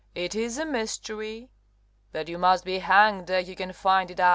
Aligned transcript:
Hang. 0.15 0.25
It 0.25 0.33
is 0.33 0.57
a 0.57 0.65
mystery: 0.65 1.51
but 2.11 2.27
you 2.27 2.39
must 2.39 2.65
be 2.65 2.79
hang'd 2.79 3.29
Ere 3.29 3.39
you 3.41 3.55
can 3.55 3.71
find 3.71 4.09
it 4.09 4.19
out. 4.19 4.29